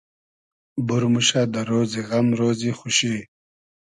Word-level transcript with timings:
بور 0.87 1.03
موشۂ 1.13 1.41
دۂ 1.53 1.61
رۉزی 1.69 2.01
غئم 2.09 2.27
رۉزی 2.39 2.71
خوشی 2.79 3.15